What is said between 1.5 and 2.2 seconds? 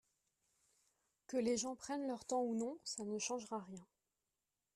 gens prennent